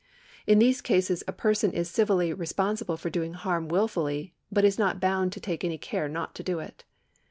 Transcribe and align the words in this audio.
In 0.47 0.57
these 0.57 0.81
cases 0.81 1.23
a 1.27 1.31
person 1.31 1.71
is 1.73 1.87
civilly 1.87 2.33
responsible 2.33 2.97
for 2.97 3.11
doing 3.11 3.33
harm 3.35 3.67
Avilfully, 3.67 4.31
but 4.51 4.65
is 4.65 4.79
not 4.79 4.99
bound 4.99 5.31
to 5.33 5.39
take 5.39 5.63
any 5.63 5.77
care 5.77 6.09
not 6.09 6.33
to 6.33 6.43
do 6.43 6.57
it. 6.57 6.85